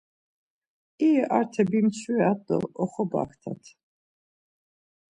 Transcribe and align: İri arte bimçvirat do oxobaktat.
İri 1.07 1.23
arte 1.37 1.63
bimçvirat 1.69 2.39
do 2.47 2.57
oxobaktat. 2.83 3.63